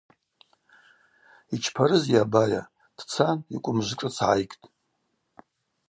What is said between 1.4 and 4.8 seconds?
Йчпарызйа абайа– дцан йкӏвмыжвшӏыц гӏайгтӏ.